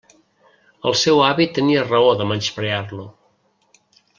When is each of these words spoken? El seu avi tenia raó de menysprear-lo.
El 0.91 0.95
seu 1.01 1.21
avi 1.25 1.47
tenia 1.59 1.85
raó 1.91 2.09
de 2.23 2.27
menysprear-lo. 2.33 3.07